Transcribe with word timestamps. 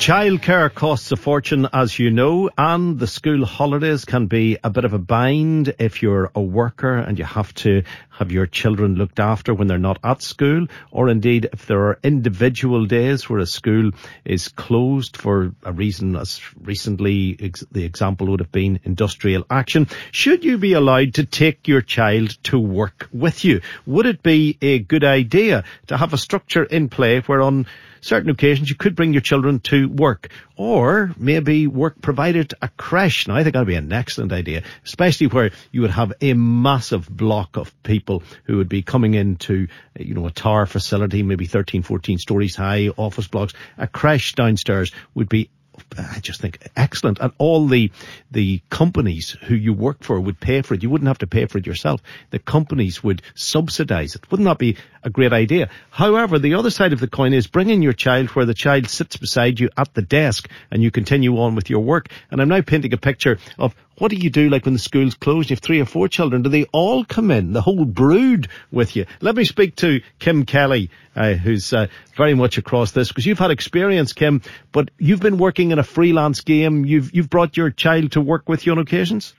Childcare 0.00 0.72
costs 0.72 1.12
a 1.12 1.16
fortune, 1.16 1.68
as 1.74 1.98
you 1.98 2.10
know, 2.10 2.48
and 2.56 2.98
the 2.98 3.06
school 3.06 3.44
holidays 3.44 4.06
can 4.06 4.28
be 4.28 4.56
a 4.64 4.70
bit 4.70 4.86
of 4.86 4.94
a 4.94 4.98
bind 4.98 5.74
if 5.78 6.00
you're 6.00 6.30
a 6.34 6.40
worker 6.40 6.96
and 6.96 7.18
you 7.18 7.26
have 7.26 7.52
to 7.56 7.82
have 8.08 8.32
your 8.32 8.46
children 8.46 8.94
looked 8.94 9.20
after 9.20 9.52
when 9.52 9.68
they're 9.68 9.76
not 9.76 9.98
at 10.02 10.22
school, 10.22 10.66
or 10.90 11.10
indeed 11.10 11.50
if 11.52 11.66
there 11.66 11.80
are 11.88 11.98
individual 12.02 12.86
days 12.86 13.28
where 13.28 13.40
a 13.40 13.46
school 13.46 13.90
is 14.24 14.48
closed 14.48 15.18
for 15.18 15.52
a 15.64 15.72
reason, 15.72 16.16
as 16.16 16.40
recently 16.58 17.34
the 17.70 17.84
example 17.84 18.28
would 18.28 18.40
have 18.40 18.50
been 18.50 18.80
industrial 18.84 19.44
action. 19.50 19.86
Should 20.12 20.44
you 20.44 20.56
be 20.56 20.72
allowed 20.72 21.14
to 21.14 21.26
take 21.26 21.68
your 21.68 21.82
child 21.82 22.42
to 22.44 22.58
work 22.58 23.06
with 23.12 23.44
you? 23.44 23.60
Would 23.84 24.06
it 24.06 24.22
be 24.22 24.56
a 24.62 24.78
good 24.78 25.04
idea 25.04 25.64
to 25.88 25.98
have 25.98 26.14
a 26.14 26.18
structure 26.18 26.64
in 26.64 26.88
play 26.88 27.20
where 27.20 27.42
on 27.42 27.66
certain 28.02 28.30
occasions 28.30 28.70
you 28.70 28.76
could 28.76 28.96
bring 28.96 29.12
your 29.12 29.20
children 29.20 29.60
to 29.60 29.86
work 29.90 30.30
or 30.56 31.14
maybe 31.18 31.66
work 31.66 32.00
provided 32.00 32.54
a 32.62 32.68
crèche. 32.68 33.28
Now 33.28 33.36
I 33.36 33.42
think 33.42 33.54
that'd 33.54 33.66
be 33.66 33.74
an 33.74 33.92
excellent 33.92 34.32
idea, 34.32 34.62
especially 34.84 35.26
where 35.26 35.50
you 35.72 35.82
would 35.82 35.90
have 35.90 36.12
a 36.20 36.34
massive 36.34 37.08
block 37.08 37.56
of 37.56 37.82
people 37.82 38.22
who 38.44 38.56
would 38.58 38.68
be 38.68 38.82
coming 38.82 39.14
into, 39.14 39.68
uh, 39.98 40.02
you 40.02 40.14
know, 40.14 40.26
a 40.26 40.30
tower 40.30 40.66
facility, 40.66 41.22
maybe 41.22 41.46
13, 41.46 41.82
14 41.82 42.18
stories 42.18 42.56
high, 42.56 42.88
office 42.96 43.26
blocks. 43.26 43.54
A 43.78 43.86
crèche 43.86 44.34
downstairs 44.34 44.92
would 45.14 45.28
be 45.28 45.50
I 45.98 46.20
just 46.20 46.40
think 46.40 46.58
excellent. 46.76 47.18
And 47.20 47.32
all 47.38 47.66
the 47.66 47.90
the 48.30 48.60
companies 48.70 49.30
who 49.42 49.54
you 49.54 49.72
work 49.72 50.02
for 50.02 50.20
would 50.20 50.40
pay 50.40 50.62
for 50.62 50.74
it. 50.74 50.82
You 50.82 50.90
wouldn't 50.90 51.08
have 51.08 51.18
to 51.18 51.26
pay 51.26 51.46
for 51.46 51.58
it 51.58 51.66
yourself. 51.66 52.00
The 52.30 52.38
companies 52.38 53.02
would 53.02 53.22
subsidize 53.34 54.14
it. 54.14 54.30
Wouldn't 54.30 54.48
that 54.48 54.58
be 54.58 54.76
a 55.02 55.10
great 55.10 55.32
idea? 55.32 55.68
However, 55.90 56.38
the 56.38 56.54
other 56.54 56.70
side 56.70 56.92
of 56.92 57.00
the 57.00 57.08
coin 57.08 57.32
is 57.32 57.46
bringing 57.46 57.82
your 57.82 57.92
child 57.92 58.28
where 58.30 58.44
the 58.44 58.54
child 58.54 58.88
sits 58.88 59.16
beside 59.16 59.58
you 59.58 59.70
at 59.76 59.92
the 59.94 60.02
desk 60.02 60.48
and 60.70 60.82
you 60.82 60.90
continue 60.90 61.38
on 61.38 61.54
with 61.54 61.70
your 61.70 61.80
work. 61.80 62.08
And 62.30 62.40
I'm 62.40 62.48
now 62.48 62.60
painting 62.60 62.92
a 62.92 62.98
picture 62.98 63.38
of 63.58 63.74
what 64.00 64.10
do 64.10 64.16
you 64.16 64.30
do 64.30 64.48
like 64.48 64.64
when 64.64 64.72
the 64.72 64.80
school's 64.80 65.14
closed? 65.14 65.50
You 65.50 65.56
have 65.56 65.62
three 65.62 65.80
or 65.80 65.84
four 65.84 66.08
children. 66.08 66.42
Do 66.42 66.48
they 66.48 66.64
all 66.72 67.04
come 67.04 67.30
in, 67.30 67.52
the 67.52 67.60
whole 67.60 67.84
brood 67.84 68.48
with 68.72 68.96
you? 68.96 69.04
Let 69.20 69.36
me 69.36 69.44
speak 69.44 69.76
to 69.76 70.00
Kim 70.18 70.46
Kelly, 70.46 70.90
uh, 71.14 71.34
who's 71.34 71.72
uh, 71.74 71.88
very 72.16 72.32
much 72.32 72.56
across 72.56 72.92
this 72.92 73.08
because 73.08 73.26
you've 73.26 73.38
had 73.38 73.50
experience, 73.50 74.14
Kim, 74.14 74.40
but 74.72 74.90
you've 74.98 75.20
been 75.20 75.36
working 75.36 75.70
in 75.70 75.78
a 75.78 75.84
freelance 75.84 76.40
game. 76.40 76.86
You've 76.86 77.14
you've 77.14 77.28
brought 77.28 77.58
your 77.58 77.70
child 77.70 78.12
to 78.12 78.22
work 78.22 78.48
with 78.48 78.64
you 78.64 78.72
on 78.72 78.78
occasions. 78.78 79.34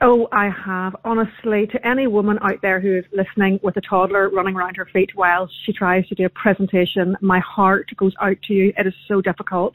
Oh, 0.00 0.28
I 0.30 0.48
have. 0.48 0.94
Honestly, 1.04 1.66
to 1.66 1.86
any 1.86 2.06
woman 2.06 2.38
out 2.40 2.62
there 2.62 2.80
who 2.80 2.96
is 2.96 3.04
listening 3.12 3.58
with 3.62 3.76
a 3.76 3.80
toddler 3.80 4.30
running 4.30 4.54
around 4.54 4.76
her 4.76 4.86
feet 4.86 5.10
while 5.14 5.50
she 5.66 5.72
tries 5.72 6.06
to 6.08 6.14
do 6.14 6.24
a 6.24 6.28
presentation, 6.30 7.16
my 7.20 7.40
heart 7.40 7.90
goes 7.96 8.14
out 8.20 8.40
to 8.44 8.54
you. 8.54 8.72
It 8.78 8.86
is 8.86 8.94
so 9.08 9.20
difficult. 9.20 9.74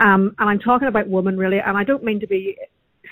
Um, 0.00 0.34
and 0.38 0.48
I'm 0.48 0.58
talking 0.58 0.88
about 0.88 1.06
women 1.06 1.36
really, 1.36 1.60
and 1.60 1.76
I 1.76 1.84
don't 1.84 2.02
mean 2.02 2.18
to 2.20 2.26
be 2.26 2.56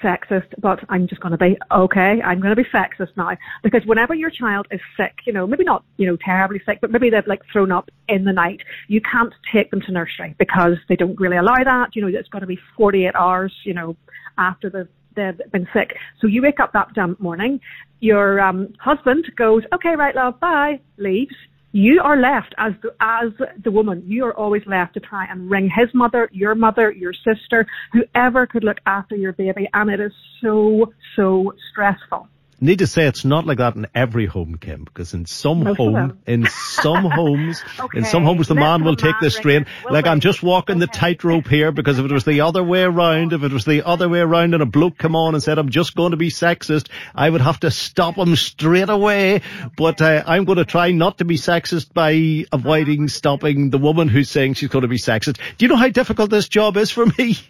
sexist, 0.02 0.48
but 0.58 0.80
I'm 0.88 1.08
just 1.08 1.20
going 1.20 1.32
to 1.32 1.38
be 1.38 1.56
okay. 1.70 2.20
I'm 2.24 2.40
going 2.40 2.54
to 2.54 2.62
be 2.62 2.68
sexist 2.68 3.16
now 3.16 3.36
because 3.62 3.82
whenever 3.86 4.14
your 4.14 4.30
child 4.30 4.66
is 4.70 4.80
sick, 4.96 5.14
you 5.26 5.32
know, 5.32 5.46
maybe 5.46 5.64
not, 5.64 5.84
you 5.96 6.06
know, 6.06 6.16
terribly 6.24 6.60
sick, 6.66 6.78
but 6.80 6.90
maybe 6.90 7.10
they've 7.10 7.26
like 7.26 7.42
thrown 7.52 7.72
up 7.72 7.88
in 8.08 8.24
the 8.24 8.32
night, 8.32 8.60
you 8.88 9.00
can't 9.00 9.32
take 9.52 9.70
them 9.70 9.80
to 9.82 9.92
nursery 9.92 10.34
because 10.38 10.76
they 10.88 10.96
don't 10.96 11.18
really 11.18 11.36
allow 11.36 11.62
that. 11.64 11.94
You 11.94 12.02
know, 12.02 12.08
it's 12.08 12.28
got 12.28 12.40
to 12.40 12.46
be 12.46 12.58
48 12.76 13.14
hours, 13.14 13.52
you 13.64 13.74
know, 13.74 13.96
after 14.38 14.70
the 14.70 14.88
they've 15.16 15.40
been 15.50 15.66
sick. 15.72 15.96
So 16.20 16.26
you 16.26 16.42
wake 16.42 16.60
up 16.60 16.72
that 16.74 16.88
damn 16.94 17.16
morning, 17.18 17.58
your 18.00 18.40
um, 18.40 18.74
husband 18.78 19.24
goes, 19.36 19.62
okay, 19.74 19.96
right, 19.96 20.14
love, 20.14 20.38
bye, 20.38 20.80
leaves. 20.98 21.34
You 21.76 22.00
are 22.02 22.16
left 22.16 22.54
as 22.56 22.72
the, 22.82 22.94
as 23.02 23.32
the 23.62 23.70
woman. 23.70 24.02
You 24.06 24.24
are 24.24 24.34
always 24.34 24.62
left 24.64 24.94
to 24.94 25.00
try 25.00 25.26
and 25.26 25.50
ring 25.50 25.68
his 25.68 25.92
mother, 25.92 26.26
your 26.32 26.54
mother, 26.54 26.90
your 26.90 27.12
sister, 27.12 27.66
whoever 27.92 28.46
could 28.46 28.64
look 28.64 28.78
after 28.86 29.14
your 29.14 29.34
baby, 29.34 29.68
and 29.74 29.90
it 29.90 30.00
is 30.00 30.12
so 30.40 30.90
so 31.16 31.52
stressful. 31.70 32.28
Need 32.58 32.78
to 32.78 32.86
say 32.86 33.06
it's 33.06 33.24
not 33.24 33.44
like 33.44 33.58
that 33.58 33.76
in 33.76 33.86
every 33.94 34.24
home, 34.24 34.56
Kim, 34.58 34.84
because 34.84 35.12
in 35.12 35.26
some 35.26 35.64
Most 35.64 35.76
home, 35.76 36.18
in 36.26 36.46
some 36.46 37.04
homes, 37.10 37.62
in 37.92 38.06
some 38.06 38.24
homes 38.24 38.48
the 38.48 38.54
man 38.54 38.82
will 38.82 38.96
take 38.96 39.14
the 39.20 39.30
strain. 39.30 39.66
We'll 39.84 39.92
like 39.92 40.06
I'm 40.06 40.20
just 40.20 40.42
walking 40.42 40.78
the 40.78 40.86
tightrope 40.86 41.48
here 41.48 41.70
because 41.70 41.98
if 41.98 42.06
it 42.06 42.12
was 42.12 42.24
the 42.24 42.40
other 42.40 42.64
way 42.64 42.82
around, 42.82 43.34
if 43.34 43.42
it 43.42 43.52
was 43.52 43.66
the 43.66 43.86
other 43.86 44.08
way 44.08 44.20
around 44.20 44.54
and 44.54 44.62
a 44.62 44.66
bloke 44.66 44.96
come 44.96 45.14
on 45.14 45.34
and 45.34 45.42
said 45.42 45.58
I'm 45.58 45.68
just 45.68 45.94
going 45.94 46.12
to 46.12 46.16
be 46.16 46.30
sexist, 46.30 46.88
I 47.14 47.28
would 47.28 47.42
have 47.42 47.60
to 47.60 47.70
stop 47.70 48.16
him 48.16 48.34
straight 48.36 48.88
away. 48.88 49.42
But 49.76 50.00
uh, 50.00 50.24
I'm 50.26 50.46
going 50.46 50.56
to 50.56 50.64
try 50.64 50.92
not 50.92 51.18
to 51.18 51.26
be 51.26 51.36
sexist 51.36 51.92
by 51.92 52.46
avoiding 52.52 53.08
stopping 53.08 53.68
the 53.68 53.78
woman 53.78 54.08
who's 54.08 54.30
saying 54.30 54.54
she's 54.54 54.70
going 54.70 54.80
to 54.80 54.88
be 54.88 54.96
sexist. 54.96 55.38
Do 55.58 55.66
you 55.66 55.68
know 55.68 55.76
how 55.76 55.90
difficult 55.90 56.30
this 56.30 56.48
job 56.48 56.78
is 56.78 56.90
for 56.90 57.04
me? 57.04 57.38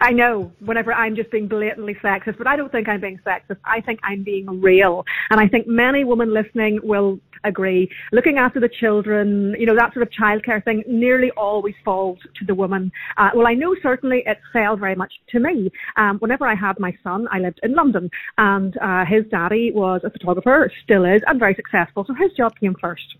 I 0.00 0.12
know 0.12 0.50
whenever 0.60 0.92
I'm 0.92 1.14
just 1.14 1.30
being 1.30 1.46
blatantly 1.46 1.94
sexist, 2.02 2.38
but 2.38 2.46
I 2.46 2.56
don't 2.56 2.72
think 2.72 2.88
I'm 2.88 3.00
being 3.00 3.20
sexist. 3.24 3.58
I 3.64 3.80
think 3.80 4.00
I'm 4.02 4.22
being 4.22 4.60
real. 4.60 5.04
And 5.30 5.38
I 5.38 5.46
think 5.46 5.66
many 5.66 6.04
women 6.04 6.32
listening 6.32 6.80
will 6.82 7.20
agree. 7.44 7.90
Looking 8.12 8.38
after 8.38 8.60
the 8.60 8.68
children, 8.68 9.54
you 9.58 9.66
know, 9.66 9.74
that 9.74 9.92
sort 9.92 10.02
of 10.02 10.10
childcare 10.10 10.64
thing 10.64 10.82
nearly 10.86 11.30
always 11.32 11.74
falls 11.84 12.18
to 12.38 12.44
the 12.44 12.54
woman. 12.54 12.90
Uh, 13.16 13.30
well, 13.34 13.46
I 13.46 13.54
know 13.54 13.74
certainly 13.82 14.22
it 14.26 14.38
fell 14.52 14.76
very 14.76 14.94
much 14.94 15.12
to 15.30 15.40
me. 15.40 15.70
Um, 15.96 16.18
whenever 16.18 16.46
I 16.46 16.54
had 16.54 16.78
my 16.78 16.96
son, 17.02 17.28
I 17.30 17.38
lived 17.38 17.60
in 17.62 17.74
London 17.74 18.10
and 18.38 18.76
uh, 18.78 19.04
his 19.04 19.24
daddy 19.30 19.70
was 19.70 20.00
a 20.04 20.10
photographer, 20.10 20.70
still 20.82 21.04
is, 21.04 21.22
and 21.26 21.38
very 21.38 21.54
successful. 21.54 22.04
So 22.06 22.14
his 22.14 22.32
job 22.32 22.58
came 22.58 22.74
first 22.80 23.16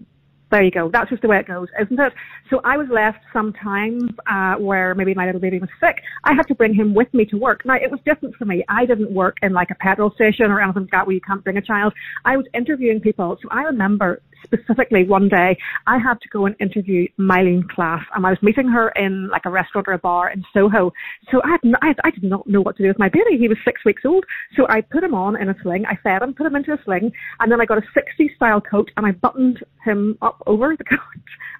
there 0.50 0.62
you 0.62 0.70
go. 0.70 0.90
That's 0.92 1.10
just 1.10 1.22
the 1.22 1.28
way 1.28 1.38
it 1.38 1.46
goes, 1.46 1.68
isn't 1.80 1.98
it? 1.98 2.12
So 2.50 2.60
I 2.64 2.76
was 2.76 2.88
left 2.90 3.18
sometimes 3.32 4.10
uh, 4.26 4.56
where 4.56 4.94
maybe 4.94 5.14
my 5.14 5.26
little 5.26 5.40
baby 5.40 5.58
was 5.60 5.68
sick. 5.80 6.02
I 6.24 6.34
had 6.34 6.48
to 6.48 6.54
bring 6.54 6.74
him 6.74 6.94
with 6.94 7.12
me 7.14 7.24
to 7.26 7.36
work. 7.36 7.64
Now 7.64 7.74
it 7.74 7.90
was 7.90 8.00
different 8.04 8.34
for 8.34 8.44
me. 8.44 8.64
I 8.68 8.84
didn't 8.84 9.12
work 9.12 9.36
in 9.42 9.52
like 9.52 9.70
a 9.70 9.76
petrol 9.76 10.10
station 10.12 10.46
or 10.50 10.60
anything 10.60 10.82
like 10.82 10.90
that 10.90 11.06
where 11.06 11.14
you 11.14 11.20
can't 11.20 11.44
bring 11.44 11.56
a 11.56 11.62
child. 11.62 11.92
I 12.24 12.36
was 12.36 12.46
interviewing 12.52 13.00
people. 13.00 13.38
So 13.42 13.48
I 13.50 13.62
remember 13.62 14.22
specifically 14.44 15.04
one 15.04 15.28
day 15.28 15.56
I 15.86 15.98
had 15.98 16.20
to 16.20 16.28
go 16.28 16.46
and 16.46 16.54
interview 16.60 17.06
Myleene 17.18 17.64
Klass 17.64 18.02
and 18.14 18.26
I 18.26 18.30
was 18.30 18.38
meeting 18.42 18.68
her 18.68 18.90
in 18.90 19.28
like 19.28 19.42
a 19.44 19.50
restaurant 19.50 19.88
or 19.88 19.92
a 19.92 19.98
bar 19.98 20.30
in 20.30 20.44
Soho. 20.52 20.92
So 21.30 21.40
I 21.44 21.50
had, 21.50 21.60
n- 21.64 21.74
I, 21.82 21.88
had- 21.88 22.00
I 22.04 22.10
did 22.10 22.24
not 22.24 22.46
know 22.46 22.60
what 22.60 22.76
to 22.76 22.82
do 22.82 22.88
with 22.88 22.98
my 22.98 23.08
baby. 23.08 23.36
He 23.38 23.48
was 23.48 23.58
six 23.64 23.84
weeks 23.84 24.02
old. 24.04 24.24
So 24.56 24.66
I 24.68 24.80
put 24.80 25.02
him 25.04 25.14
on 25.14 25.40
in 25.40 25.48
a 25.48 25.54
sling. 25.62 25.84
I 25.86 25.96
fed 26.02 26.22
him, 26.22 26.34
put 26.34 26.46
him 26.46 26.56
into 26.56 26.72
a 26.72 26.78
sling 26.84 27.12
and 27.40 27.50
then 27.50 27.60
I 27.60 27.64
got 27.64 27.78
a 27.78 27.82
60s 27.82 28.34
style 28.36 28.60
coat 28.60 28.90
and 28.96 29.06
I 29.06 29.12
buttoned 29.12 29.64
him 29.84 30.16
up 30.22 30.42
over 30.46 30.76
the 30.76 30.84
coat 30.90 30.98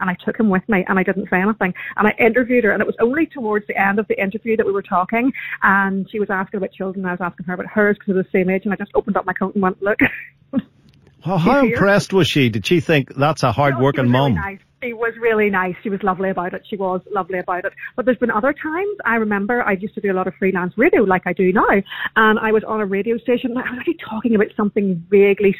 and 0.00 0.11
I 0.11 0.17
took 0.25 0.38
him 0.38 0.49
with 0.49 0.67
me 0.69 0.85
and 0.88 0.99
I 0.99 1.03
didn't 1.03 1.29
say 1.31 1.41
anything. 1.41 1.73
And 1.97 2.09
I 2.09 2.15
interviewed 2.19 2.65
her 2.65 2.71
and 2.73 2.81
it 2.81 2.87
was 2.87 2.97
only 3.00 3.26
towards 3.26 3.67
the 3.67 3.81
end 3.81 3.99
of 3.99 4.06
the 4.09 4.21
interview 4.21 4.56
that 4.56 4.67
we 4.67 4.73
were 4.73 4.83
talking 4.83 5.33
and 5.62 6.09
she 6.11 6.19
was 6.19 6.31
asking 6.31 6.59
about 6.59 6.73
children. 6.73 7.05
I 7.06 7.12
was 7.12 7.21
asking 7.21 7.47
her 7.47 7.55
about 7.55 7.67
hers 7.67 7.97
because 7.99 8.15
they're 8.15 8.23
the 8.23 8.29
same 8.33 8.50
age 8.50 8.62
and 8.65 8.73
I 8.73 8.76
just 8.76 8.93
opened 8.94 9.17
up 9.17 9.26
my 9.26 9.33
coat 9.33 9.55
and 9.55 9.62
went, 9.62 9.83
look. 9.83 9.99
Well, 11.26 11.38
how 11.38 11.64
impressed 11.64 12.12
was 12.12 12.28
she? 12.28 12.49
Did 12.49 12.67
she 12.67 12.81
think 12.81 13.14
that's 13.14 13.43
a 13.43 13.52
hard 13.52 13.75
No, 13.75 13.81
working 13.81 14.05
really 14.05 14.12
mum? 14.12 14.34
nice. 14.34 14.58
She 14.82 14.94
was 14.94 15.12
really 15.20 15.50
nice. 15.50 15.75
She 15.82 15.90
was 15.90 16.02
lovely 16.02 16.31
about 16.31 16.55
it. 16.55 16.62
She 16.69 16.76
was 16.76 17.02
lovely 17.12 17.38
about 17.38 17.67
it. 17.67 17.75
But 17.96 18.06
there's 18.06 18.17
been 18.17 18.31
other 18.31 18.55
times. 18.55 18.96
I 19.05 19.17
remember 19.17 19.62
I 19.62 19.72
used 19.72 19.94
to 19.96 20.00
do 20.00 20.11
a 20.11 20.14
lot 20.14 20.26
of 20.26 20.32
freelance 20.38 20.72
radio 20.78 21.02
like 21.02 21.22
I 21.26 21.34
do 21.34 21.52
now. 21.52 21.82
And 22.17 22.38
I 22.38 22.50
was 22.52 22.64
on 22.64 22.81
a 22.81 22.87
radio 22.87 23.19
station 23.19 23.50
and 23.50 23.58
I 23.58 23.70
was 23.70 23.78
actually 23.78 23.99
talking 24.08 24.34
about 24.34 24.46
something 24.56 25.05
vaguely 25.11 25.55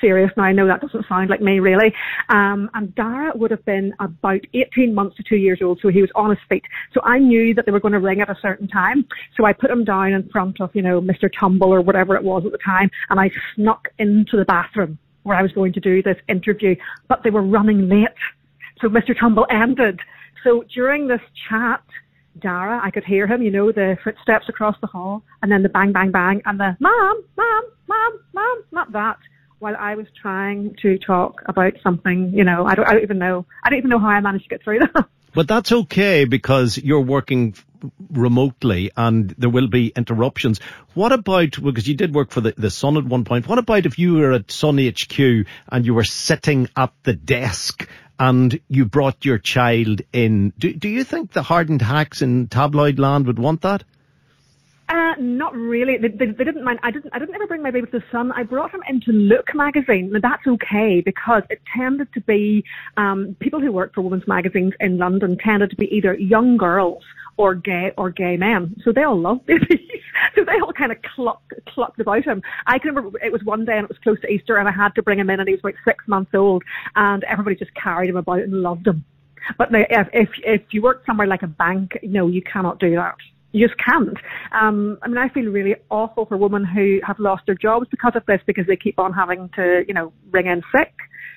serious 0.00 0.30
now. 0.36 0.44
I 0.44 0.52
know 0.52 0.66
that 0.66 0.80
doesn't 0.80 1.06
sound 1.08 1.30
like 1.30 1.40
me 1.40 1.60
really. 1.60 1.92
Um, 2.28 2.70
and 2.74 2.94
Dara 2.94 3.32
would 3.34 3.50
have 3.50 3.64
been 3.64 3.92
about 4.00 4.40
18 4.54 4.94
months 4.94 5.16
to 5.16 5.22
two 5.22 5.36
years 5.36 5.60
old, 5.62 5.80
so 5.82 5.88
he 5.88 6.00
was 6.00 6.10
on 6.14 6.30
his 6.30 6.38
feet. 6.48 6.64
So 6.92 7.00
I 7.04 7.18
knew 7.18 7.54
that 7.54 7.66
they 7.66 7.72
were 7.72 7.80
going 7.80 7.92
to 7.92 8.00
ring 8.00 8.20
at 8.20 8.30
a 8.30 8.36
certain 8.40 8.68
time. 8.68 9.06
So 9.36 9.44
I 9.44 9.52
put 9.52 9.70
him 9.70 9.84
down 9.84 10.12
in 10.12 10.28
front 10.28 10.60
of, 10.60 10.70
you 10.74 10.82
know, 10.82 11.00
Mr. 11.00 11.28
Tumble 11.38 11.72
or 11.72 11.80
whatever 11.80 12.16
it 12.16 12.22
was 12.22 12.44
at 12.44 12.52
the 12.52 12.58
time, 12.58 12.90
and 13.10 13.18
I 13.20 13.30
snuck 13.54 13.88
into 13.98 14.36
the 14.36 14.44
bathroom 14.44 14.98
where 15.22 15.36
I 15.36 15.42
was 15.42 15.52
going 15.52 15.72
to 15.74 15.80
do 15.80 16.02
this 16.02 16.16
interview, 16.28 16.74
but 17.08 17.22
they 17.22 17.30
were 17.30 17.42
running 17.42 17.88
late. 17.88 18.08
So 18.80 18.88
Mr. 18.88 19.18
Tumble 19.18 19.46
ended. 19.50 20.00
So 20.42 20.64
during 20.74 21.06
this 21.06 21.20
chat, 21.48 21.82
Dara, 22.40 22.80
I 22.82 22.90
could 22.90 23.04
hear 23.04 23.26
him, 23.26 23.42
you 23.42 23.50
know, 23.50 23.72
the 23.72 23.96
footsteps 24.02 24.48
across 24.48 24.76
the 24.80 24.86
hall, 24.86 25.22
and 25.42 25.52
then 25.52 25.62
the 25.62 25.68
bang, 25.68 25.92
bang, 25.92 26.10
bang, 26.10 26.42
and 26.46 26.58
the 26.58 26.76
mom, 26.80 27.24
mom, 27.36 27.64
mom, 27.86 28.20
mom, 28.32 28.64
not 28.72 28.92
that. 28.92 29.18
While 29.62 29.76
I 29.78 29.94
was 29.94 30.08
trying 30.20 30.74
to 30.82 30.98
talk 30.98 31.40
about 31.46 31.74
something, 31.84 32.32
you 32.34 32.42
know, 32.42 32.66
I 32.66 32.74
don't, 32.74 32.84
I 32.84 32.94
don't 32.94 33.04
even 33.04 33.18
know, 33.18 33.46
I 33.62 33.70
don't 33.70 33.78
even 33.78 33.90
know 33.90 34.00
how 34.00 34.08
I 34.08 34.18
managed 34.18 34.46
to 34.46 34.48
get 34.48 34.64
through 34.64 34.80
that. 34.80 35.06
But 35.34 35.46
that's 35.46 35.70
okay 35.70 36.24
because 36.24 36.76
you're 36.76 37.00
working 37.00 37.54
remotely 38.10 38.90
and 38.96 39.30
there 39.38 39.48
will 39.48 39.68
be 39.68 39.92
interruptions. 39.94 40.58
What 40.94 41.12
about, 41.12 41.62
because 41.62 41.86
you 41.86 41.94
did 41.94 42.12
work 42.12 42.32
for 42.32 42.40
the, 42.40 42.54
the 42.58 42.70
Sun 42.70 42.96
at 42.96 43.04
one 43.04 43.24
point, 43.24 43.46
what 43.46 43.58
about 43.58 43.86
if 43.86 44.00
you 44.00 44.14
were 44.14 44.32
at 44.32 44.50
Sun 44.50 44.78
HQ 44.78 45.46
and 45.68 45.86
you 45.86 45.94
were 45.94 46.02
sitting 46.02 46.68
at 46.76 46.92
the 47.04 47.12
desk 47.14 47.88
and 48.18 48.58
you 48.66 48.84
brought 48.84 49.24
your 49.24 49.38
child 49.38 50.02
in? 50.12 50.52
Do, 50.58 50.74
do 50.74 50.88
you 50.88 51.04
think 51.04 51.30
the 51.30 51.42
hardened 51.42 51.82
hacks 51.82 52.20
in 52.20 52.48
tabloid 52.48 52.98
land 52.98 53.28
would 53.28 53.38
want 53.38 53.60
that? 53.60 53.84
Uh, 54.92 55.14
not 55.18 55.54
really. 55.54 55.96
They, 55.96 56.08
they, 56.08 56.26
they, 56.26 56.44
didn't 56.44 56.64
mind. 56.64 56.78
I 56.82 56.90
didn't. 56.90 57.14
I 57.14 57.18
didn't 57.18 57.34
ever 57.34 57.46
bring 57.46 57.62
my 57.62 57.70
baby 57.70 57.86
to 57.86 57.98
the 57.98 58.04
Sun. 58.12 58.30
I 58.32 58.42
brought 58.42 58.74
him 58.74 58.82
into 58.86 59.10
Look 59.10 59.54
magazine. 59.54 60.10
Now 60.12 60.20
that's 60.20 60.46
okay 60.46 61.00
because 61.00 61.44
it 61.48 61.62
tended 61.74 62.12
to 62.12 62.20
be 62.20 62.62
um, 62.98 63.34
people 63.40 63.58
who 63.58 63.72
work 63.72 63.94
for 63.94 64.02
women's 64.02 64.28
magazines 64.28 64.74
in 64.80 64.98
London 64.98 65.38
tended 65.38 65.70
to 65.70 65.76
be 65.76 65.86
either 65.96 66.12
young 66.12 66.58
girls 66.58 67.02
or 67.38 67.54
gay 67.54 67.92
or 67.96 68.10
gay 68.10 68.36
men. 68.36 68.76
So 68.84 68.92
they 68.92 69.02
all 69.02 69.18
loved 69.18 69.46
babies. 69.46 69.80
so 70.34 70.44
they 70.44 70.60
all 70.60 70.74
kind 70.74 70.92
of 70.92 70.98
clucked, 71.00 71.54
clucked 71.68 71.98
about 71.98 72.24
him. 72.24 72.42
I 72.66 72.78
can 72.78 72.94
remember 72.94 73.18
it 73.24 73.32
was 73.32 73.42
one 73.44 73.64
day 73.64 73.78
and 73.78 73.84
it 73.84 73.88
was 73.88 73.98
close 74.02 74.20
to 74.20 74.28
Easter 74.28 74.58
and 74.58 74.68
I 74.68 74.72
had 74.72 74.94
to 74.96 75.02
bring 75.02 75.18
him 75.18 75.30
in 75.30 75.40
and 75.40 75.48
he 75.48 75.54
was 75.54 75.60
about 75.60 75.74
six 75.86 76.06
months 76.06 76.34
old 76.34 76.62
and 76.96 77.24
everybody 77.24 77.56
just 77.56 77.74
carried 77.74 78.10
him 78.10 78.16
about 78.16 78.40
and 78.40 78.60
loved 78.60 78.86
him. 78.86 79.06
But 79.56 79.70
if, 79.72 80.08
if 80.12 80.28
if 80.44 80.62
you 80.70 80.82
work 80.82 81.02
somewhere 81.06 81.26
like 81.26 81.42
a 81.42 81.48
bank, 81.48 81.98
no, 82.02 82.28
you 82.28 82.42
cannot 82.42 82.78
do 82.78 82.94
that 82.94 83.16
you 83.52 83.66
just 83.66 83.78
can't. 83.78 84.16
Um, 84.52 84.98
I 85.02 85.08
mean, 85.08 85.18
I 85.18 85.28
feel 85.28 85.44
really 85.44 85.76
awful 85.90 86.26
for 86.26 86.36
women 86.36 86.64
who 86.64 87.00
have 87.06 87.18
lost 87.18 87.44
their 87.46 87.54
jobs 87.54 87.86
because 87.90 88.12
of 88.16 88.24
this, 88.26 88.40
because 88.46 88.66
they 88.66 88.76
keep 88.76 88.98
on 88.98 89.12
having 89.12 89.50
to, 89.56 89.84
you 89.86 89.94
know, 89.94 90.12
ring 90.30 90.46
in 90.46 90.62
sick. 90.74 90.92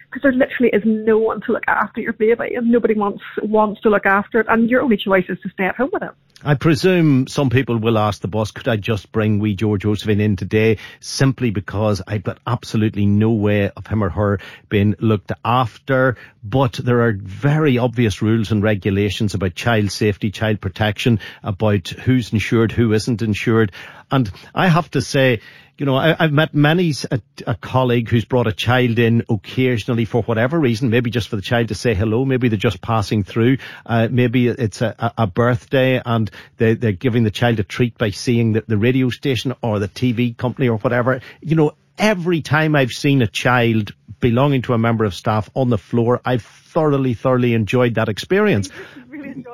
Because 0.06 0.21
there 0.23 0.31
literally 0.31 0.69
is 0.71 0.83
no 0.85 1.17
one 1.17 1.41
to 1.41 1.51
look 1.51 1.63
after 1.67 2.00
your 2.00 2.13
baby, 2.13 2.56
and 2.56 2.71
nobody 2.71 2.94
wants 2.94 3.21
wants 3.41 3.81
to 3.81 3.89
look 3.89 4.06
after 4.06 4.39
it, 4.39 4.47
and 4.50 4.69
your 4.69 4.81
only 4.81 4.95
choice 4.95 5.25
is 5.27 5.38
to 5.41 5.50
stay 5.50 5.65
at 5.65 5.75
home 5.75 5.89
with 5.91 6.03
it. 6.03 6.12
I 6.43 6.55
presume 6.55 7.27
some 7.27 7.49
people 7.49 7.77
will 7.77 7.97
ask 7.97 8.21
the 8.21 8.27
boss, 8.27 8.51
could 8.51 8.67
I 8.67 8.75
just 8.75 9.11
bring 9.11 9.39
wee 9.39 9.55
George 9.55 9.83
Josephine 9.83 10.19
in 10.19 10.35
today 10.35 10.77
simply 10.99 11.49
because 11.49 12.01
I've 12.05 12.23
got 12.23 12.39
absolutely 12.45 13.05
no 13.05 13.31
way 13.31 13.69
of 13.69 13.87
him 13.87 14.03
or 14.03 14.09
her 14.09 14.39
being 14.67 14.95
looked 14.99 15.31
after. 15.45 16.17
But 16.43 16.73
there 16.73 17.01
are 17.01 17.13
very 17.13 17.77
obvious 17.77 18.21
rules 18.21 18.51
and 18.51 18.61
regulations 18.61 19.33
about 19.33 19.55
child 19.55 19.91
safety, 19.91 20.29
child 20.29 20.59
protection, 20.59 21.19
about 21.41 21.87
who's 21.87 22.33
insured, 22.33 22.73
who 22.73 22.91
isn't 22.91 23.21
insured. 23.21 23.71
And 24.11 24.29
I 24.53 24.67
have 24.67 24.91
to 24.91 25.01
say, 25.01 25.39
you 25.77 25.86
know, 25.86 25.95
I, 25.98 26.13
have 26.13 26.31
met 26.31 26.54
many 26.54 26.94
a, 27.12 27.19
a, 27.45 27.56
colleague 27.56 28.10
who's 28.10 28.24
brought 28.24 28.48
a 28.48 28.54
child 28.54 28.98
in 28.98 29.24
occasionally 29.30 30.06
for 30.06 30.22
whatever 30.24 30.57
reason, 30.57 30.89
maybe 30.89 31.10
just 31.10 31.27
for 31.27 31.36
the 31.36 31.42
child 31.42 31.68
to 31.68 31.75
say 31.75 31.94
hello, 31.94 32.24
maybe 32.24 32.48
they're 32.48 32.57
just 32.57 32.81
passing 32.81 33.24
through, 33.24 33.57
uh, 33.86 34.07
maybe 34.10 34.48
it's 34.48 34.81
a, 34.81 35.13
a 35.18 35.27
birthday 35.27 36.01
and 36.06 36.31
they, 36.57 36.75
they're 36.75 36.94
giving 36.94 37.24
the 37.24 37.31
child 37.31 37.60
a 37.60 37.63
treat 37.63 37.98
by 37.98 38.12
seeing 38.12 38.54
the, 38.54 38.63
the 38.68 38.77
radio 38.77 39.10
station 39.10 39.54
or 39.62 39.80
the 39.80 39.89
TV 39.89 40.36
company 40.36 40.69
or 40.69 40.77
whatever. 40.77 41.19
You 41.42 41.56
know, 41.56 41.74
every 41.97 42.42
time 42.42 42.75
I've 42.75 42.92
seen 42.92 43.21
a 43.21 43.27
child 43.27 43.94
belonging 44.19 44.62
to 44.63 44.74
a 44.74 44.77
member 44.77 45.06
of 45.06 45.13
staff 45.13 45.50
on 45.56 45.69
the 45.69 45.77
floor, 45.77 46.21
I've 46.25 46.44
thoroughly, 46.44 47.13
thoroughly 47.13 47.53
enjoyed 47.53 47.95
that 47.95 48.09
experience 48.09 48.69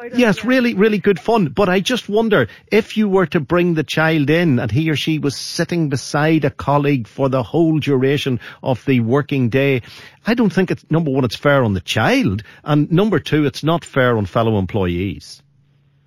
it. 0.02 0.18
Yes, 0.18 0.44
really, 0.44 0.74
really 0.74 0.98
good 0.98 1.20
fun. 1.20 1.48
But 1.48 1.70
I 1.70 1.80
just 1.80 2.10
wonder 2.10 2.48
if 2.72 2.98
you 2.98 3.08
were 3.08 3.26
to 3.28 3.40
bring 3.40 3.74
the 3.74 3.84
child 3.84 4.30
in 4.30 4.60
and 4.60 4.72
he 4.72 4.90
or 4.90 4.96
she 4.96 5.20
was 5.20 5.36
sitting 5.36 5.90
beside 5.90 6.46
a 6.46 6.50
colleague 6.50 7.08
for 7.08 7.30
the 7.30 7.44
whole 7.44 7.80
duration 7.80 8.40
of 8.62 8.84
the 8.86 9.00
working 9.00 9.50
day, 9.50 9.82
I 10.26 10.34
don't 10.34 10.52
think 10.52 10.72
it's 10.72 10.86
number 10.90 11.12
one, 11.12 11.26
it's 11.26 11.36
fair 11.36 11.64
on 11.64 11.74
the 11.74 11.82
child, 11.82 12.44
and 12.64 12.92
number 12.92 13.20
two, 13.20 13.46
it's 13.46 13.64
not 13.64 13.86
fair 13.86 14.18
on 14.18 14.26
fellow 14.26 14.58
employees. 14.58 15.42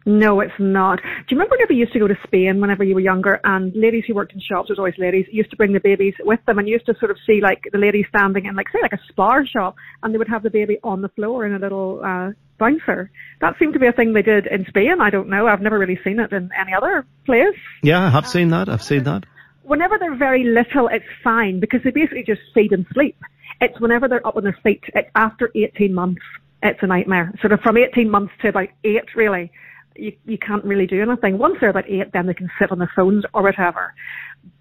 No, 0.06 0.40
it's 0.40 0.52
not. 0.58 1.00
Do 1.02 1.08
you 1.30 1.36
remember 1.38 1.56
whenever 1.56 1.72
you 1.72 1.80
used 1.80 1.94
to 1.94 1.98
go 1.98 2.08
to 2.08 2.16
Spain 2.24 2.60
whenever 2.60 2.84
you 2.84 2.94
were 2.94 3.00
younger 3.00 3.40
and 3.42 3.74
ladies 3.74 4.04
who 4.06 4.14
worked 4.14 4.34
in 4.34 4.40
shops, 4.40 4.68
was 4.68 4.78
always 4.78 4.94
ladies, 4.98 5.26
used 5.32 5.50
to 5.50 5.56
bring 5.56 5.72
the 5.72 5.80
babies 5.80 6.14
with 6.20 6.40
them 6.46 6.58
and 6.58 6.68
you 6.68 6.74
used 6.74 6.86
to 6.86 6.94
sort 6.98 7.10
of 7.10 7.16
see 7.26 7.40
like 7.40 7.64
the 7.72 7.78
ladies 7.78 8.04
standing 8.10 8.44
in 8.44 8.54
like 8.54 8.66
say 8.70 8.80
like 8.82 8.92
a 8.92 9.00
spar 9.08 9.46
shop 9.46 9.76
and 10.02 10.12
they 10.12 10.18
would 10.18 10.28
have 10.28 10.42
the 10.42 10.50
baby 10.50 10.78
on 10.84 11.00
the 11.00 11.08
floor 11.10 11.46
in 11.46 11.54
a 11.54 11.58
little 11.58 12.02
uh 12.04 12.30
bouncer. 12.58 13.10
That 13.40 13.54
seemed 13.58 13.72
to 13.72 13.78
be 13.78 13.86
a 13.86 13.92
thing 13.92 14.12
they 14.12 14.22
did 14.22 14.46
in 14.46 14.66
Spain. 14.68 15.00
I 15.00 15.10
don't 15.10 15.28
know. 15.28 15.46
I've 15.46 15.62
never 15.62 15.78
really 15.78 15.98
seen 16.04 16.20
it 16.20 16.32
in 16.32 16.50
any 16.58 16.74
other 16.74 17.06
place. 17.24 17.56
Yeah, 17.82 18.06
I 18.06 18.10
have 18.10 18.28
seen 18.28 18.50
that. 18.50 18.68
I've 18.68 18.82
seen 18.82 19.04
that. 19.04 19.24
Whenever 19.62 19.98
they're 19.98 20.16
very 20.16 20.44
little, 20.44 20.88
it's 20.88 21.04
fine 21.22 21.60
because 21.60 21.80
they 21.82 21.90
basically 21.90 22.24
just 22.24 22.42
feed 22.52 22.72
and 22.72 22.84
sleep. 22.92 23.16
It's 23.62 23.80
whenever 23.80 24.06
they're 24.08 24.26
up 24.26 24.36
on 24.36 24.44
their 24.44 24.58
feet. 24.62 24.84
It's 24.94 25.08
after 25.14 25.50
18 25.54 25.94
months. 25.94 26.22
It's 26.62 26.78
a 26.82 26.86
nightmare. 26.86 27.32
Sort 27.40 27.52
of 27.52 27.60
from 27.60 27.78
18 27.78 28.10
months 28.10 28.32
to 28.42 28.48
about 28.48 28.68
eight, 28.84 29.14
really 29.16 29.50
you, 29.96 30.12
you 30.24 30.38
can't 30.38 30.64
really 30.64 30.86
do 30.86 31.02
anything. 31.02 31.38
Once 31.38 31.56
they're 31.60 31.70
about 31.70 31.88
eight, 31.88 32.12
then 32.12 32.26
they 32.26 32.34
can 32.34 32.50
sit 32.60 32.70
on 32.70 32.78
their 32.78 32.90
phones 32.94 33.24
or 33.32 33.42
whatever. 33.42 33.94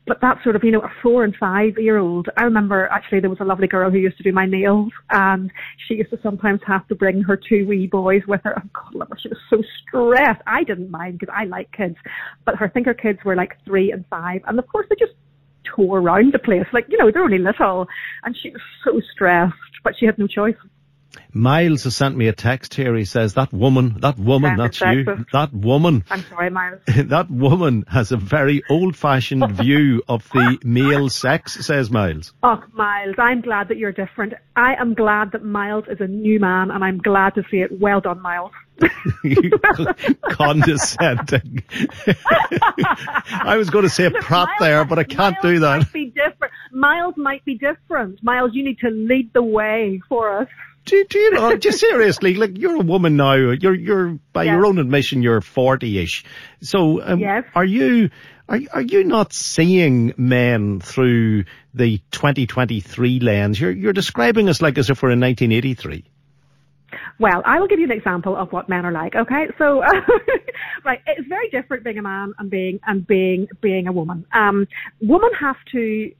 But 0.06 0.20
that 0.22 0.38
sort 0.44 0.56
of, 0.56 0.64
you 0.64 0.72
know, 0.72 0.82
a 0.82 0.92
four 1.02 1.24
and 1.24 1.36
five 1.40 1.74
year 1.78 1.98
old. 1.98 2.28
I 2.38 2.44
remember 2.44 2.88
actually 2.92 3.22
there 3.22 3.30
was 3.30 3.40
a 3.40 3.46
lovely 3.46 3.68
girl 3.68 3.90
who 3.90 3.98
used 3.98 4.18
to 4.18 4.24
do 4.24 4.34
my 4.34 4.46
nails 4.46 4.92
and 5.10 5.52
she 5.88 5.96
used 5.96 6.10
to 6.12 6.20
sometimes 6.22 6.60
have 6.68 6.88
to 6.90 6.96
bring 6.96 7.22
her 7.22 7.38
two 7.38 7.66
wee 7.68 7.88
boys 7.88 8.22
with 8.28 8.42
her. 8.44 8.56
Oh 8.58 8.98
God, 9.00 9.08
she 9.22 9.30
was 9.30 9.38
so 9.50 9.64
stressed. 9.82 10.42
I 10.46 10.64
didn't 10.64 10.92
mind 10.92 11.20
because 11.20 11.34
I 11.36 11.46
like 11.46 11.72
kids, 11.72 11.96
but 12.46 12.56
her, 12.56 12.66
I 12.66 12.70
think 12.70 12.86
her 12.86 12.94
kids 12.94 13.20
were 13.24 13.36
like 13.36 13.54
three 13.66 13.92
and 13.92 14.06
five. 14.10 14.42
And 14.46 14.60
of 14.60 14.68
course 14.68 14.88
they 14.90 14.96
just 15.00 15.14
tore 15.76 16.00
around 16.00 16.34
the 16.34 16.40
place. 16.40 16.66
Like, 16.74 16.86
you 16.90 16.98
know, 16.98 17.10
they're 17.12 17.24
only 17.24 17.40
little 17.40 17.88
and 18.24 18.36
she 18.42 18.50
was 18.50 18.62
so 18.84 19.00
stressed, 19.14 19.54
but 19.84 19.94
she 19.98 20.06
had 20.06 20.18
no 20.18 20.28
choice. 20.28 20.56
Miles 21.36 21.84
has 21.86 21.96
sent 21.96 22.16
me 22.16 22.28
a 22.28 22.34
text 22.34 22.76
here. 22.76 22.96
He 22.96 23.06
says, 23.06 23.34
that 23.34 23.52
woman, 23.52 24.00
that 24.02 24.20
woman, 24.20 24.56
that's 24.56 24.80
you, 24.82 25.26
that 25.32 25.52
woman. 25.52 26.04
I'm 26.10 26.24
sorry, 26.30 26.50
Miles. 26.52 26.82
that 26.88 27.32
woman 27.32 27.86
has 27.88 28.12
a 28.12 28.18
very 28.18 28.62
old 28.70 28.96
fashioned 28.96 29.52
view 29.58 30.04
of 30.08 30.30
the 30.34 30.60
male 30.64 31.10
sex, 31.10 31.66
says 31.66 31.90
Miles. 31.90 32.34
Oh, 32.44 32.64
Miles, 32.74 33.16
I'm 33.18 33.42
glad 33.42 33.70
that 33.70 33.78
you're 33.78 33.92
different. 33.92 34.34
I 34.56 34.76
am 34.76 34.94
glad 34.94 35.32
that 35.32 35.44
Miles 35.44 35.86
is 35.90 35.98
a 36.00 36.08
new 36.08 36.40
man 36.40 36.70
and 36.70 36.84
I'm 36.84 37.00
glad 37.00 37.34
to 37.36 37.44
see 37.50 37.58
it. 37.58 37.80
Well 37.80 38.00
done, 38.02 38.22
Miles. 38.22 38.52
condescending. 40.32 41.64
I 43.32 43.56
was 43.58 43.70
going 43.70 43.84
to 43.84 43.90
say 43.90 44.06
a 44.06 44.12
prop 44.12 44.50
Miles, 44.50 44.58
there, 44.60 44.86
but 44.86 45.00
I 45.00 45.04
can't 45.04 45.36
Miles 45.36 45.54
do 45.54 45.60
that. 45.60 45.78
Might 45.80 45.94
be 45.94 46.06
different. 46.06 46.54
Miles 46.72 47.14
might 47.18 47.46
be 47.46 47.56
different. 47.56 48.24
Miles, 48.24 48.52
you 48.54 48.64
need 48.64 48.80
to 48.80 48.90
lead 48.90 49.32
the 49.34 49.44
way 49.44 50.02
for 50.10 50.42
us 50.42 50.48
do, 50.86 51.06
do 51.10 51.20
you 51.20 51.32
know? 51.32 51.58
Just 51.58 51.80
seriously, 51.80 52.36
like 52.36 52.58
you're 52.58 52.76
a 52.76 52.84
woman 52.84 53.16
now. 53.16 53.34
You're 53.34 53.74
you're 53.74 54.20
by 54.34 54.44
yes. 54.44 54.54
your 54.54 54.66
own 54.66 54.78
admission, 54.80 55.22
you're 55.22 55.42
forty-ish. 55.42 56.26
So, 56.62 57.02
um, 57.02 57.20
yes. 57.20 57.44
are 57.56 57.66
you 57.66 58.10
are 58.50 58.60
are 58.74 58.82
you 58.82 59.04
not 59.04 59.34
seeing 59.34 60.14
men 60.18 60.80
through 60.80 61.46
the 61.74 62.00
2023 62.12 63.20
lens? 63.20 63.60
You're 63.60 63.72
you're 63.72 63.94
describing 63.94 64.50
us 64.50 64.62
like 64.62 64.78
as 64.78 64.90
if 64.90 65.02
we're 65.02 65.12
in 65.12 65.22
1983. 65.22 66.04
Well, 67.20 67.42
I 67.46 67.60
will 67.60 67.68
give 67.68 67.80
you 67.80 67.86
an 67.86 67.92
example 67.92 68.36
of 68.36 68.52
what 68.52 68.70
men 68.70 68.86
are 68.86 68.92
like. 68.92 69.16
Okay, 69.16 69.48
so 69.58 69.82
uh, 69.82 69.92
right, 70.86 71.00
it's 71.08 71.28
very 71.28 71.50
different 71.50 71.84
being 71.84 71.98
a 71.98 72.02
man 72.02 72.34
and 72.38 72.50
being 72.50 72.80
and 72.86 73.06
being 73.06 73.48
being 73.62 73.88
a 73.88 73.92
woman. 73.92 74.26
Um, 74.34 74.68
women 75.02 75.30
have 75.40 75.58
to 75.72 76.12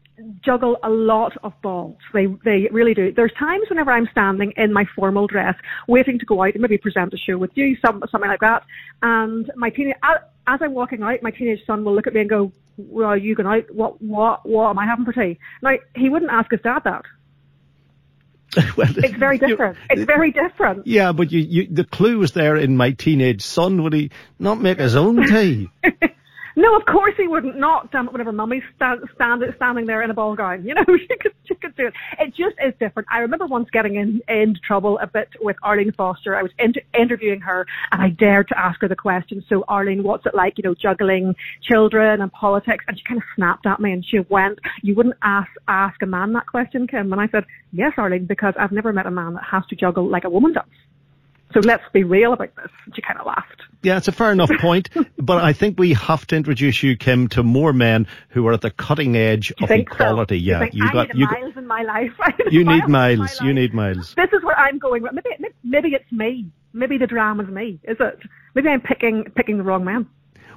juggle 0.42 0.78
a 0.84 0.90
lot 0.90 1.36
of 1.44 1.54
balls. 1.62 1.98
They 2.14 2.28
they 2.44 2.68
really 2.72 2.94
do. 2.94 3.12
There's 3.12 3.34
times 3.34 3.70
whenever 3.70 3.92
I'm 3.92 4.08
standing 4.12 4.54
in 4.58 4.74
my 4.74 4.86
formal 4.96 5.28
dress, 5.28 5.56
waiting 5.88 6.20
to 6.20 6.26
go 6.26 6.44
out 6.44 6.54
and 6.54 6.62
maybe 6.62 6.78
present 6.78 7.14
a 7.14 7.18
show 7.18 7.38
with 7.38 7.52
you, 7.56 7.78
some 7.84 8.04
something 8.12 8.30
like 8.30 8.42
that, 8.42 8.64
and 9.02 9.52
my 9.56 9.70
teenage 9.70 9.96
as 10.46 10.60
I'm 10.62 10.74
walking 10.74 11.04
out, 11.04 11.24
my 11.24 11.32
teenage 11.32 11.66
son 11.66 11.84
will 11.84 11.96
look 11.96 12.08
at 12.08 12.14
me 12.14 12.22
and 12.22 12.30
go, 12.30 12.52
"Well, 12.78 13.10
are 13.10 13.18
you 13.18 13.36
going 13.36 13.48
out? 13.48 13.74
What 13.74 14.02
what 14.02 14.46
what 14.46 14.70
am 14.70 14.80
I 14.80 14.86
having 14.86 15.06
for 15.06 15.14
tea?" 15.14 15.40
Now 15.62 15.78
he 15.96 16.10
wouldn't 16.10 16.32
ask 16.32 16.52
his 16.52 16.62
dad 16.62 16.84
that. 16.84 17.04
well, 18.78 18.88
it's 18.98 19.16
very 19.16 19.40
different. 19.40 19.78
It's 19.90 20.04
very 20.04 20.32
different. 20.32 20.86
Yeah, 20.86 21.12
but 21.12 21.32
you, 21.32 21.40
you, 21.40 21.68
the 21.68 21.86
clue 21.86 22.20
was 22.20 22.34
there 22.34 22.56
in 22.56 22.78
my 22.78 22.92
teenage 22.92 23.42
son. 23.42 23.82
Would 23.82 23.94
he 23.94 24.12
not 24.38 24.62
make 24.62 24.78
his 24.78 24.96
own 24.96 25.26
tea? 25.28 25.72
No, 26.56 26.76
of 26.76 26.86
course 26.86 27.14
he 27.18 27.28
wouldn't. 27.28 27.58
Not 27.58 27.92
damn 27.92 28.08
it, 28.08 28.12
whenever 28.12 28.32
mummy's 28.32 28.64
stand, 28.76 29.02
stand, 29.16 29.44
standing 29.56 29.86
there 29.86 30.04
in 30.04 30.12
a 30.12 30.14
ball 30.14 30.36
gown. 30.36 30.66
You 30.66 30.76
know, 30.76 30.86
she 30.98 31.18
could, 31.20 31.34
she 31.46 31.56
could 31.56 31.76
do 31.76 31.88
it. 31.88 31.94
It 32.20 32.30
just 32.30 32.56
is 32.64 32.74
different. 32.80 33.08
I 33.12 33.20
remember 33.20 33.46
once 33.48 33.70
getting 33.72 33.96
in, 33.96 34.22
into 34.28 34.60
trouble 34.60 35.00
a 35.00 35.08
bit 35.08 35.30
with 35.42 35.56
Arlene 35.64 35.92
Foster. 35.94 36.36
I 36.36 36.44
was 36.44 36.52
inter- 36.60 36.82
interviewing 36.98 37.42
her 37.42 37.66
and 37.92 38.02
I 38.02 38.10
dared 38.10 38.50
to 38.50 38.60
ask 38.60 38.80
her 38.82 38.88
the 38.88 38.96
question. 38.96 39.44
So, 39.50 39.64
Arlene, 39.68 40.04
what's 40.04 40.26
it 40.26 40.36
like, 40.36 40.58
you 40.58 40.64
know, 40.64 40.76
juggling 40.76 41.36
children 41.64 42.22
and 42.22 42.32
politics? 42.32 42.86
And 42.88 42.98
she 42.98 43.04
kind 43.04 43.20
of 43.20 43.24
snapped 43.36 43.66
at 43.66 43.80
me 43.80 43.92
and 43.92 44.06
she 44.06 44.20
went, 44.30 44.60
you 44.82 44.96
wouldn't 44.96 45.18
ask, 45.24 45.50
ask 45.68 46.02
a 46.02 46.06
man 46.06 46.34
that 46.34 46.48
question, 46.48 46.88
Kim. 46.88 47.12
And 47.12 47.22
I 47.22 47.28
said, 47.30 47.46
yes, 47.72 47.94
Arlene, 47.98 48.26
because 48.26 48.54
I've 48.60 48.72
never 48.72 48.94
met 48.94 49.08
a 49.08 49.12
man 49.12 49.34
that 49.34 49.44
has 49.50 49.64
to 49.70 49.76
juggle 49.76 50.10
like 50.10 50.24
a 50.24 50.30
woman 50.30 50.54
does. 50.54 50.64
So 51.54 51.60
let's 51.60 51.84
be 51.94 52.04
real 52.04 52.34
about 52.34 52.56
this. 52.56 52.72
She 52.96 53.02
kind 53.02 53.20
of 53.20 53.26
laughed. 53.26 53.62
Yeah, 53.84 53.98
it's 53.98 54.08
a 54.08 54.12
fair 54.12 54.32
enough 54.32 54.50
point, 54.60 54.90
but 55.18 55.44
I 55.44 55.54
think 55.54 55.78
we 55.78 55.94
have 55.94 56.26
to 56.28 56.36
introduce 56.36 56.82
you, 56.82 56.96
Kim, 56.96 57.28
to 57.30 57.44
more 57.44 57.74
men 57.74 58.08
who 58.30 58.48
are 58.48 58.54
at 58.54 58.62
the 58.62 58.72
cutting 58.72 59.16
edge 59.16 59.52
of 59.62 59.70
equality. 59.70 60.40
So? 60.40 60.44
Yeah, 60.44 60.64
you, 60.72 60.86
you 60.86 60.92
got 60.92 61.16
you 61.16 61.28
miles 61.28 61.54
got, 61.54 61.58
in 61.58 61.68
my 61.68 61.84
life. 61.84 62.14
you 62.52 62.64
need 62.64 62.88
miles. 62.88 63.42
You 63.42 63.54
need 63.54 63.74
miles. 63.74 64.16
This 64.16 64.30
is 64.34 64.44
where 64.44 64.58
I'm 64.58 64.80
going. 64.80 65.04
Maybe 65.04 65.54
maybe 65.64 65.90
it's 65.90 66.12
me. 66.12 66.50
Maybe 66.72 66.98
the 66.98 67.08
drama's 67.08 67.50
me. 67.50 67.80
Is 67.84 67.98
it? 68.00 68.20
Maybe 68.56 68.70
I'm 68.70 68.82
picking 68.82 69.26
picking 69.36 69.58
the 69.58 69.64
wrong 69.64 69.84
man. 69.84 70.08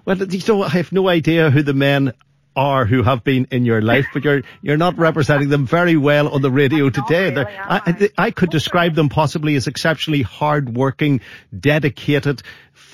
Well, 0.05 0.17
you 0.17 0.41
know, 0.47 0.63
I 0.63 0.69
have 0.69 0.93
no 0.93 1.09
idea 1.09 1.51
who 1.51 1.63
the 1.63 1.75
men 1.75 2.13
are 2.57 2.87
who 2.87 3.03
have 3.03 3.23
been 3.23 3.47
in 3.51 3.65
your 3.65 3.83
life, 3.83 4.07
but 4.13 4.25
you're 4.25 4.43
you're 4.63 4.77
not 4.77 4.99
representing 4.99 5.51
them 5.51 5.67
very 5.67 5.97
well 5.97 6.29
on 6.29 6.43
the 6.43 6.51
radio 6.51 6.91
today. 6.91 7.31
Really, 7.31 7.45
I, 7.45 7.81
I, 7.87 8.11
I, 8.19 8.31
could 8.31 8.51
describe 8.51 8.95
them 8.95 9.09
possibly 9.09 9.55
as 9.57 9.67
exceptionally 9.67 10.23
hardworking, 10.23 11.21
dedicated. 11.59 12.43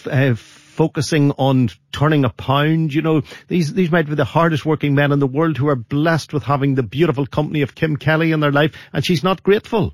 Uh, 0.04 0.35
focusing 0.73 1.33
on 1.33 1.69
turning 1.92 2.25
a 2.25 2.31
pound. 2.31 2.95
You 2.95 3.02
know, 3.02 3.23
these, 3.49 3.75
these 3.75 3.90
might 3.90 4.09
be 4.09 4.14
the 4.14 4.25
hardest 4.25 4.64
working 4.64 4.95
men 4.95 5.12
in 5.12 5.19
the 5.19 5.26
world 5.26 5.59
who 5.59 5.69
are 5.69 5.76
blessed 5.76 6.33
with 6.33 6.42
having 6.42 6.75
the 6.75 6.83
beautiful 6.83 7.26
company 7.26 7.61
of 7.61 7.75
Kim 7.75 7.97
Kelly 7.97 8.33
in 8.33 8.40
their 8.40 8.50
life, 8.50 8.75
and 8.92 9.04
she's 9.04 9.23
not 9.23 9.42
grateful. 9.42 9.92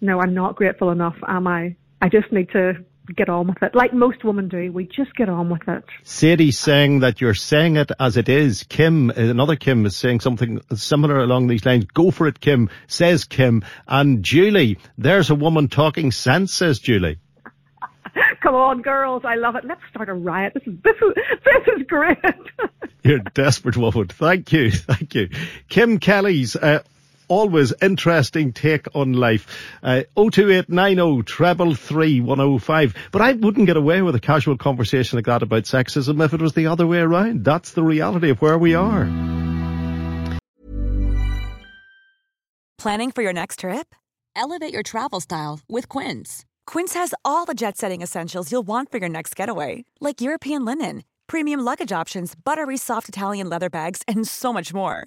No, 0.00 0.20
I'm 0.20 0.32
not 0.32 0.54
grateful 0.54 0.90
enough, 0.90 1.16
am 1.26 1.46
I? 1.48 1.76
I 2.00 2.08
just 2.08 2.30
need 2.30 2.50
to 2.50 2.84
get 3.12 3.28
on 3.28 3.48
with 3.48 3.62
it. 3.62 3.74
Like 3.74 3.92
most 3.92 4.24
women 4.24 4.48
do, 4.48 4.72
we 4.72 4.84
just 4.84 5.14
get 5.14 5.28
on 5.28 5.50
with 5.50 5.66
it. 5.68 5.84
Sadie's 6.02 6.58
saying 6.58 7.00
that 7.00 7.20
you're 7.20 7.34
saying 7.34 7.76
it 7.76 7.90
as 7.98 8.16
it 8.16 8.28
is. 8.28 8.64
Kim, 8.68 9.10
another 9.10 9.56
Kim 9.56 9.84
is 9.86 9.96
saying 9.96 10.20
something 10.20 10.60
similar 10.74 11.18
along 11.18 11.46
these 11.46 11.66
lines. 11.66 11.84
Go 11.84 12.10
for 12.10 12.26
it, 12.26 12.40
Kim, 12.40 12.70
says 12.86 13.24
Kim. 13.24 13.64
And 13.86 14.22
Julie, 14.24 14.78
there's 14.96 15.30
a 15.30 15.34
woman 15.34 15.68
talking 15.68 16.12
sense, 16.12 16.54
says 16.54 16.78
Julie. 16.78 17.18
Come 18.42 18.54
on, 18.54 18.82
girls, 18.82 19.22
I 19.24 19.34
love 19.34 19.56
it. 19.56 19.64
Let's 19.64 19.80
start 19.90 20.08
a 20.08 20.14
riot. 20.14 20.54
This 20.54 20.62
is 20.66 20.74
this 20.82 20.96
is 20.96 21.14
this 21.44 21.76
is 21.76 21.86
great. 21.86 22.18
You're 23.02 23.18
a 23.18 23.30
desperate 23.34 23.76
woman. 23.76 24.08
Thank 24.08 24.52
you, 24.52 24.70
thank 24.70 25.14
you. 25.14 25.28
Kim 25.68 25.98
Kelly's 25.98 26.56
uh, 26.56 26.82
always 27.28 27.72
interesting 27.82 28.52
take 28.52 28.86
on 28.94 29.12
life. 29.12 29.46
Uh, 29.82 30.02
02890 30.16 31.22
treble 31.24 31.74
three 31.74 32.20
one 32.20 32.40
oh 32.40 32.58
five. 32.58 32.94
But 33.12 33.22
I 33.22 33.32
wouldn't 33.32 33.66
get 33.66 33.76
away 33.76 34.02
with 34.02 34.14
a 34.14 34.20
casual 34.20 34.56
conversation 34.56 35.18
like 35.18 35.26
that 35.26 35.42
about 35.42 35.64
sexism 35.64 36.24
if 36.24 36.32
it 36.32 36.40
was 36.40 36.54
the 36.54 36.66
other 36.66 36.86
way 36.86 36.98
around. 36.98 37.44
That's 37.44 37.72
the 37.72 37.82
reality 37.82 38.30
of 38.30 38.40
where 38.40 38.58
we 38.58 38.74
are. 38.74 39.04
Planning 42.78 43.12
for 43.12 43.22
your 43.22 43.32
next 43.32 43.60
trip? 43.60 43.94
Elevate 44.36 44.72
your 44.72 44.82
travel 44.82 45.20
style 45.20 45.60
with 45.68 45.88
Quince. 45.88 46.44
Quince 46.66 46.94
has 46.94 47.14
all 47.24 47.46
the 47.46 47.54
jet 47.54 47.78
setting 47.78 48.02
essentials 48.02 48.52
you'll 48.52 48.66
want 48.66 48.90
for 48.90 48.98
your 48.98 49.08
next 49.08 49.36
getaway, 49.36 49.84
like 50.00 50.20
European 50.20 50.64
linen, 50.64 51.04
premium 51.26 51.60
luggage 51.60 51.92
options, 51.92 52.34
buttery 52.34 52.76
soft 52.76 53.08
Italian 53.08 53.48
leather 53.48 53.70
bags, 53.70 54.02
and 54.06 54.28
so 54.28 54.52
much 54.52 54.74
more 54.74 55.06